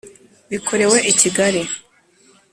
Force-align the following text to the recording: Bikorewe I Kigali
Bikorewe 0.49 0.97
I 1.11 1.13
Kigali 1.19 1.61